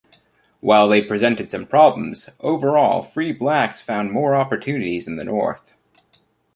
[0.61, 5.73] While they presented some problems, overall free blacks found more opportunities in the North.